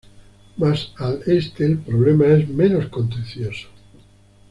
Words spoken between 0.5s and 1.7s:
Más al este,